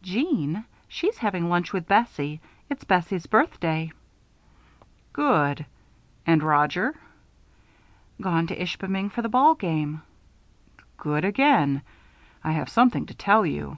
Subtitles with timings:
[0.00, 0.64] "Jeanne?
[0.88, 2.40] She's having lunch with Bessie.
[2.70, 3.92] It's Bessie's birthday."
[5.12, 5.66] "Good!
[6.26, 6.94] And Roger?"
[8.18, 10.00] "Gone to Ishpeming for the ball game."
[10.96, 11.82] "Good again!
[12.42, 13.76] I have something to tell you.